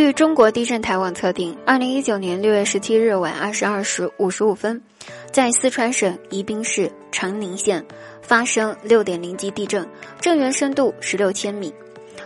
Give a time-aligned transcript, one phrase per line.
[0.00, 4.80] 据中国地震台网测定，二零一九年六月十七日晚二十二时五十五分，
[5.30, 7.84] 在四川省宜宾市长宁县
[8.22, 9.86] 发生六点零级地震，
[10.18, 11.70] 震源深度十六千米。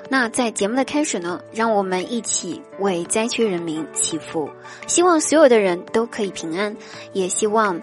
[0.09, 4.49] 那在节目的开始呢，让我们一起为灾区人民祈福，
[4.87, 6.77] 希望所有的人都可以平安，
[7.13, 7.83] 也希望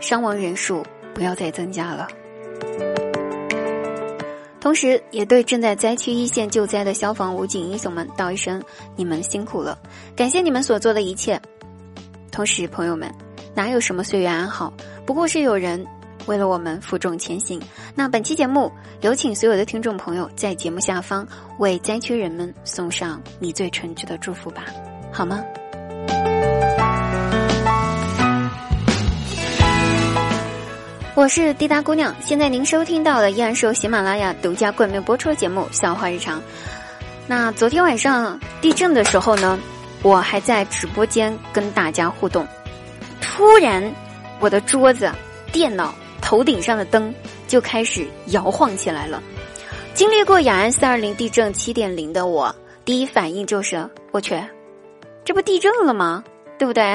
[0.00, 2.08] 伤亡人数不要再增加了。
[4.66, 8.60] 同时，也对正在灾区一线救灾的消防、武警英雄们道一声：
[8.96, 9.78] 你们辛苦了，
[10.16, 11.40] 感谢你们所做的一切。
[12.32, 13.08] 同时，朋友们，
[13.54, 14.74] 哪有什么岁月安好，
[15.06, 15.86] 不过是有人
[16.26, 17.62] 为了我们负重前行。
[17.94, 18.68] 那本期节目，
[19.02, 21.24] 有请所有的听众朋友在节目下方
[21.60, 24.64] 为灾区人们送上你最诚挚的祝福吧，
[25.12, 25.44] 好吗？
[31.16, 36.38] 我是滴答姑娘，现在您收听到的依然是由喜马拉雅独家冠名播出的节目《笑话日常》。
[37.26, 39.58] 那昨天晚上地震的时候呢，
[40.02, 42.46] 我还在直播间跟大家互动，
[43.18, 43.82] 突然
[44.40, 45.10] 我的桌子、
[45.50, 47.12] 电脑、头顶上的灯
[47.48, 49.22] 就开始摇晃起来了。
[49.94, 52.54] 经历过雅安四二零地震七点零的我，
[52.84, 54.38] 第一反应就是我去，
[55.24, 56.22] 这不地震了吗？
[56.58, 56.94] 对不对？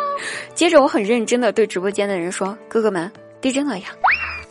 [0.54, 3.10] 接着我很认真的对直播间的人说：“哥哥们。”
[3.44, 3.88] 地震了呀！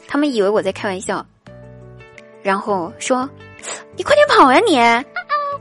[0.08, 1.26] 他们以为我在开玩笑，
[2.44, 3.28] 然后说
[3.98, 4.76] ：“你快点跑呀你！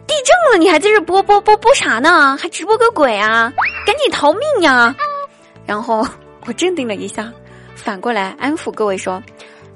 [0.07, 2.37] 地震了，你还在这播播播播啥呢？
[2.37, 3.51] 还直播个鬼啊！
[3.87, 4.95] 赶紧逃命呀！”
[5.65, 6.07] 然后
[6.45, 7.33] 我镇定了一下，
[7.75, 9.23] 反过来安抚各位说：“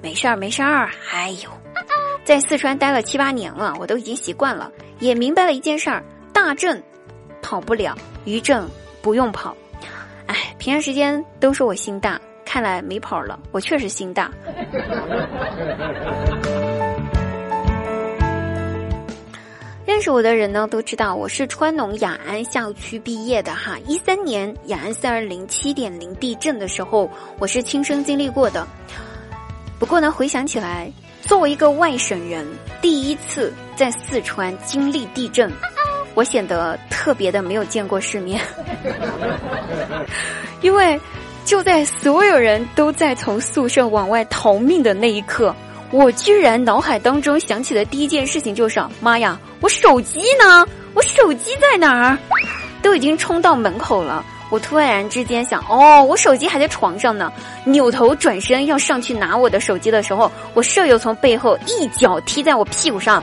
[0.03, 0.91] 没事儿，没事儿。
[1.11, 1.49] 哎呦，
[2.27, 6.85] 在四川待了七八年了，我都已经习惯了，也明白了一件事儿：大震
[7.41, 8.69] 跑不了，余震
[9.01, 9.57] 不用跑。
[10.27, 12.21] 哎，平常时间都说我心大。”
[12.57, 14.31] 看来没跑了，我确实心大。
[19.85, 23.77] 认识我的人呢都知道我是川农雅安校区毕业的哈。
[23.87, 28.67] 一三年雅安四二零七点零地震的时候，我是亲身经历过的。
[29.79, 32.47] 不过呢，回想起来，作为一个外省人，
[32.81, 35.53] 第一次在四川经历地震，
[36.15, 38.41] 我显得特别的没有见过世面，
[40.63, 40.99] 因为。
[41.47, 45.55] 就在所有人都在从宿舍往外逃命的那一刻，
[45.93, 50.67] 我居然脑海当中想起的第一件事情就是：妈呀，我手机呢？
[50.93, 52.19] 我手机在哪儿？
[52.83, 57.33] 都已经冲到门口了，我突然之间想，哦，我手机还在床上呢。
[57.65, 63.23] 扭头转身要上去拿我的手机的时候，我舍友从背后一脚踢在我屁股上，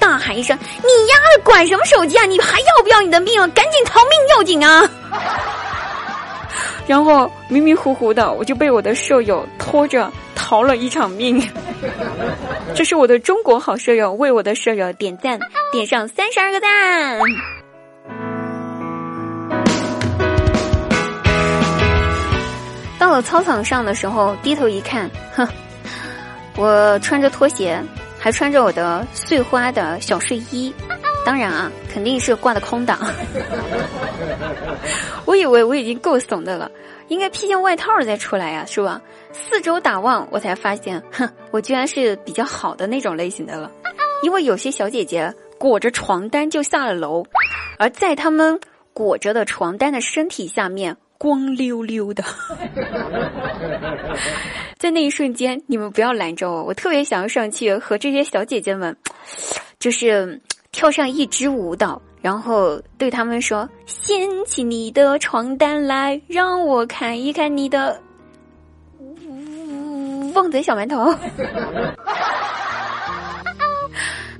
[0.00, 2.24] 大喊一声：“你丫的管什么手机啊？
[2.26, 3.34] 你还要不要你的命？
[3.52, 4.90] 赶紧逃命要紧啊！”
[6.86, 11.42] 然后迷迷糊糊的，我就被我的舍友拖着逃了一场命。
[12.74, 15.38] 这是我的中国好舍友，为我的舍友点赞，
[15.72, 17.20] 点上三十二个赞。
[22.98, 25.46] 到了操场上的时候，低头一看，哼，
[26.56, 27.80] 我穿着拖鞋，
[28.18, 30.72] 还穿着我的碎花的小睡衣。
[31.24, 32.98] 当然啊，肯定是挂的空档。
[35.26, 36.70] 我以为我已经够怂的了，
[37.08, 39.02] 应该披件外套再出来呀，是吧？
[39.32, 43.70] 四周打望，我才发现，哼，我居然是比较好的那种类型的了。
[44.22, 47.22] 因为有些小姐姐裹着床单就下了楼，
[47.78, 48.58] 而在她们
[48.94, 52.24] 裹着的床单的身体下面，光溜溜的。
[54.78, 58.96] 在那一瞬间，你们不要拦着我，我特别想要上去和这些小姐姐们，
[59.78, 60.40] 就是。
[60.72, 68.02] 跳上一支舞蹈，然后对他们说：“掀起你的床单来，让我看一看你的
[70.34, 71.04] 旺仔小馒头。”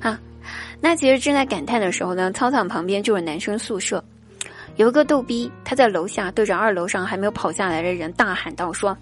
[0.03, 0.19] 啊，
[0.81, 4.03] 那其实正在感叹的时候呢，操场旁边就是男生宿舍，
[4.75, 8.97] 有一个逗逼，他在楼下对着二楼上还没有跑下来的人大喊道：“说，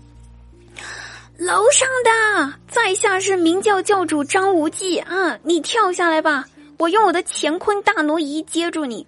[1.40, 6.46] 楼上的在下是明教教主张无忌啊，你跳下来吧。”
[6.78, 9.06] 我用我的乾坤大挪移接住你，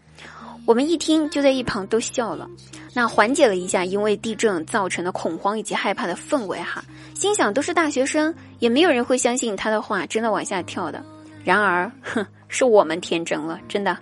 [0.66, 2.48] 我们一听就在一旁都笑了，
[2.94, 6.84] 那缓解了一下因为地震造成的恐慌以及害怕的氛围哈。
[7.14, 11.04] 心想都是大学生，也没有人会相信他的话，真的往下跳的。
[11.44, 13.98] 然而，哼，是我们天真了，真的。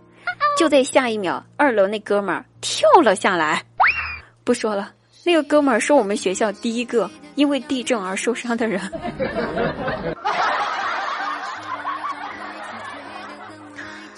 [0.58, 3.64] 就在下一秒，二楼那哥们儿跳了下来。
[4.44, 4.92] 不说了，
[5.24, 8.80] 那个哥们儿是我们学校第一个因为地震而受伤的人。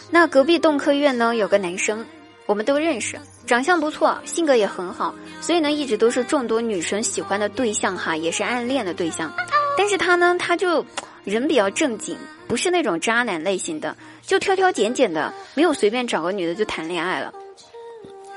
[0.10, 2.06] 那隔壁动科院呢，有个男生，
[2.46, 9.32] 我们都认识，长相不错，性格也很好，所以呢，一直都是众多女生喜欢的对象哈，也是暗恋的对象。
[9.78, 10.86] 但是他呢，他就
[11.24, 12.18] 人比较正经，
[12.48, 17.34] 不是那种渣男类型的，就挑挑拣拣的，没有随便找个女的就谈恋爱了。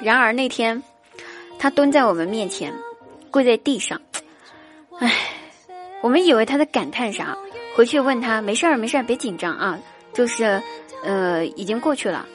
[0.01, 0.83] 然而那天，
[1.59, 2.75] 他蹲在我们面前，
[3.31, 4.01] 跪在地上，
[4.99, 5.13] 唉，
[6.03, 7.37] 我们以为他在感叹啥，
[7.77, 9.79] 回去问他，没事儿没事儿，别紧张啊，
[10.13, 10.61] 就是，
[11.03, 12.27] 呃，已经过去了。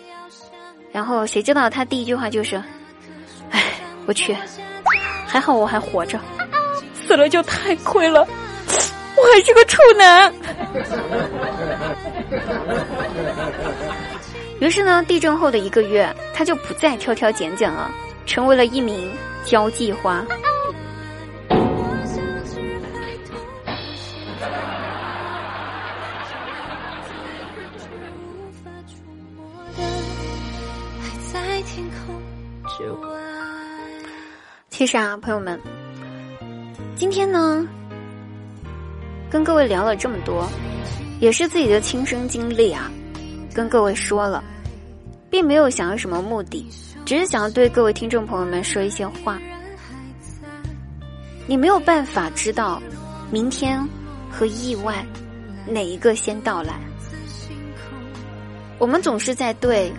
[0.91, 2.55] 然后谁知道他第一句话就是，
[3.51, 3.61] 唉，
[4.05, 4.35] 我去，
[5.27, 6.19] 还好我还活着，
[6.93, 8.25] 死了就太亏了，
[9.17, 10.33] 我还是个处男。
[14.61, 17.91] 于是呢，地震后的一个月，他就不再挑挑拣拣了，
[18.25, 19.11] 成为了一名
[19.43, 20.25] 交际花。
[31.75, 32.15] 天空
[32.69, 33.09] 之外
[34.69, 35.59] 其实啊，朋友们，
[36.95, 37.67] 今天呢，
[39.29, 40.47] 跟各位聊了这么多，
[41.19, 42.89] 也是自己的亲身经历啊。
[43.53, 44.41] 跟各位说了，
[45.29, 46.65] 并没有想要什么目的，
[47.03, 49.37] 只是想要对各位听众朋友们说一些话。
[51.45, 52.81] 你没有办法知道
[53.29, 53.85] 明天
[54.31, 55.05] 和意外
[55.67, 56.79] 哪一个先到来。
[58.79, 59.91] 我们总是在对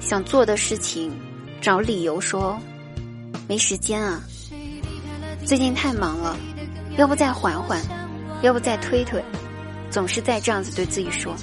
[0.00, 1.12] 想做的事情
[1.60, 2.58] 找理由，说
[3.48, 4.20] 没时间啊，
[5.44, 6.36] 最近太忙了，
[6.96, 7.80] 要不再缓缓，
[8.42, 9.22] 要不再推推，
[9.90, 11.34] 总是在这样子对自己说。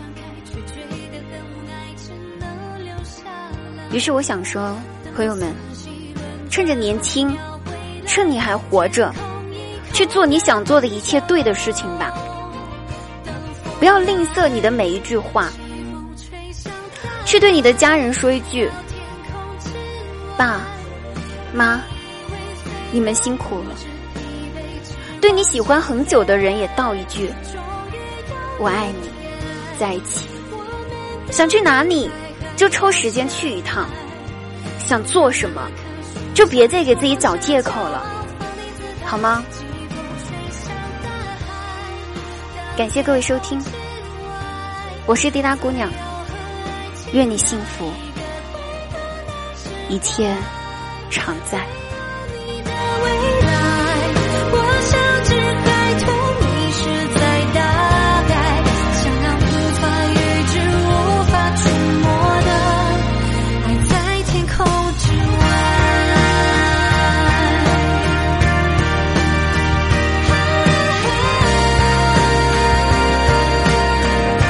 [3.92, 4.76] 于是我想说，
[5.16, 5.54] 朋友们，
[6.50, 7.36] 趁着年轻，
[8.06, 9.14] 趁你还活着，
[9.92, 12.14] 去做你想做的一切对的事情吧。
[13.80, 15.50] 不要吝啬你的每一句话，
[17.32, 18.70] 去对你的家人说一句
[20.38, 20.60] ：“爸
[21.54, 21.80] 妈，
[22.92, 23.74] 你们辛苦了。”
[25.22, 27.32] 对你喜欢很久的人也道一句
[28.60, 29.10] ：“我爱你，
[29.80, 30.28] 在一起。”
[31.32, 32.12] 想去哪里？
[32.58, 33.88] 就抽时间去一趟，
[34.86, 35.72] 想做什么，
[36.34, 38.06] 就别再给自己找借口了，
[39.06, 39.42] 好吗？
[42.76, 43.58] 感谢各位收听，
[45.06, 45.90] 我是滴答姑娘，
[47.14, 47.92] 愿你幸福，
[49.90, 50.34] 一切
[51.10, 51.81] 常在。